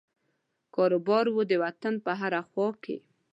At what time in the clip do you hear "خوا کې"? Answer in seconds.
2.49-2.97